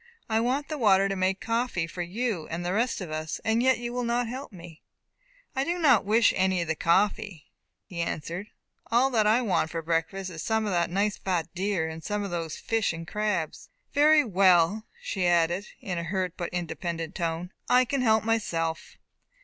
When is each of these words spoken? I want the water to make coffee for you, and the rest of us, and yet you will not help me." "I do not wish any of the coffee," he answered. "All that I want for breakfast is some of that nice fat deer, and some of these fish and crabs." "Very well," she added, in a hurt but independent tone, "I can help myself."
I 0.27 0.39
want 0.39 0.67
the 0.67 0.79
water 0.79 1.07
to 1.07 1.15
make 1.15 1.39
coffee 1.39 1.85
for 1.85 2.01
you, 2.01 2.47
and 2.47 2.65
the 2.65 2.73
rest 2.73 3.01
of 3.01 3.11
us, 3.11 3.39
and 3.45 3.61
yet 3.61 3.77
you 3.77 3.93
will 3.93 4.03
not 4.03 4.27
help 4.27 4.51
me." 4.51 4.81
"I 5.55 5.63
do 5.63 5.77
not 5.77 6.05
wish 6.05 6.33
any 6.35 6.59
of 6.63 6.67
the 6.67 6.73
coffee," 6.73 7.51
he 7.85 8.01
answered. 8.01 8.47
"All 8.91 9.11
that 9.11 9.27
I 9.27 9.43
want 9.43 9.69
for 9.69 9.83
breakfast 9.83 10.31
is 10.31 10.41
some 10.41 10.65
of 10.65 10.71
that 10.71 10.89
nice 10.89 11.17
fat 11.17 11.53
deer, 11.53 11.87
and 11.87 12.03
some 12.03 12.23
of 12.23 12.31
these 12.31 12.57
fish 12.57 12.93
and 12.93 13.07
crabs." 13.07 13.69
"Very 13.93 14.23
well," 14.23 14.87
she 15.03 15.27
added, 15.27 15.67
in 15.81 15.99
a 15.99 16.03
hurt 16.03 16.33
but 16.35 16.49
independent 16.51 17.13
tone, 17.13 17.51
"I 17.69 17.85
can 17.85 18.01
help 18.01 18.23
myself." 18.23 18.97